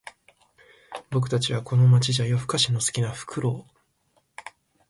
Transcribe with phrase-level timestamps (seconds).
[1.11, 3.77] 僕たちはこの街じゃ夜ふかしの好きなフクロウ